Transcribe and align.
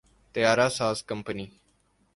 طیارہ 0.35 0.67
ساز 0.77 0.97
کمپنی 1.09 1.45